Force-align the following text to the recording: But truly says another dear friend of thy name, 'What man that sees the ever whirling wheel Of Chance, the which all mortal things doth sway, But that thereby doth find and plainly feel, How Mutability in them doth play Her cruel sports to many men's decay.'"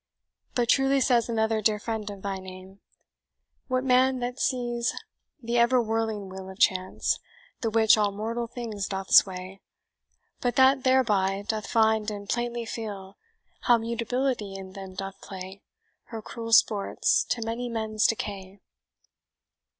But 0.55 0.67
truly 0.69 0.99
says 0.99 1.29
another 1.29 1.61
dear 1.61 1.77
friend 1.77 2.09
of 2.09 2.23
thy 2.23 2.39
name, 2.39 2.79
'What 3.67 3.83
man 3.83 4.17
that 4.17 4.39
sees 4.39 4.93
the 5.39 5.59
ever 5.59 5.79
whirling 5.79 6.27
wheel 6.27 6.49
Of 6.49 6.57
Chance, 6.57 7.19
the 7.61 7.69
which 7.69 7.99
all 7.99 8.11
mortal 8.11 8.47
things 8.47 8.87
doth 8.87 9.13
sway, 9.13 9.61
But 10.39 10.55
that 10.55 10.83
thereby 10.83 11.43
doth 11.47 11.67
find 11.67 12.09
and 12.09 12.27
plainly 12.27 12.65
feel, 12.65 13.15
How 13.65 13.77
Mutability 13.77 14.55
in 14.55 14.71
them 14.73 14.95
doth 14.95 15.21
play 15.21 15.61
Her 16.05 16.23
cruel 16.23 16.51
sports 16.51 17.23
to 17.25 17.43
many 17.43 17.69
men's 17.69 18.07
decay.'" 18.07 18.59